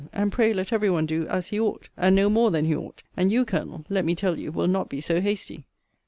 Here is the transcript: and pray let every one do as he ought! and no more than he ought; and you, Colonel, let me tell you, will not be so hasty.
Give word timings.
and 0.13 0.31
pray 0.31 0.51
let 0.51 0.73
every 0.73 0.89
one 0.89 1.05
do 1.05 1.27
as 1.27 1.49
he 1.49 1.59
ought! 1.59 1.87
and 1.95 2.15
no 2.15 2.27
more 2.27 2.49
than 2.49 2.65
he 2.65 2.75
ought; 2.75 3.03
and 3.15 3.31
you, 3.31 3.45
Colonel, 3.45 3.85
let 3.87 4.03
me 4.03 4.15
tell 4.15 4.39
you, 4.39 4.51
will 4.51 4.65
not 4.67 4.89
be 4.89 4.99
so 4.99 5.21
hasty. 5.21 5.63